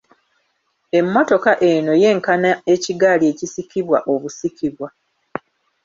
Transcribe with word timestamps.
Emmotoka 0.99 1.51
eno 1.71 1.93
yenkana 2.03 2.51
ekigaali 2.73 3.25
ekisikibwa 3.31 3.97
obusikibwa. 4.13 4.87